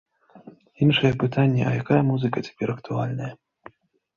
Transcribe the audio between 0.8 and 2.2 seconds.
Іншае пытанне, якая